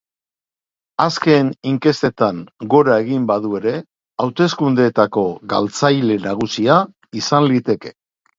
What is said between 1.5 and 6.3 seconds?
inkestetan gora egin badu ere, hauteskundeetako galtzaile